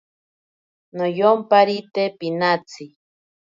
Noyomparite 0.97 2.03
pinatsi. 2.17 2.85